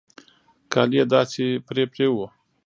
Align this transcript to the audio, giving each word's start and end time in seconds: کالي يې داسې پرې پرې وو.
کالي 0.71 0.97
يې 0.99 1.05
داسې 1.13 1.45
پرې 1.67 1.83
پرې 1.91 2.07
وو. 2.13 2.25